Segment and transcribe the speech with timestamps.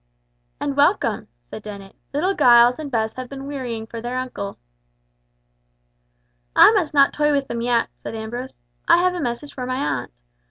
[0.59, 1.95] "And welcome," said Dennet.
[2.11, 4.57] "Little Giles and Bess have been wearying for their uncle."
[6.55, 9.75] "I must not toy with them yet," said Ambrose, "I have a message for my
[9.77, 10.11] aunt.